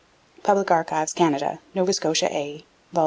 Public 0.41 0.71
Archives, 0.71 1.13
Canada. 1.13 1.59
Nova 1.75 1.93
Scotia 1.93 2.27
A, 2.31 2.65
vol. 2.91 2.99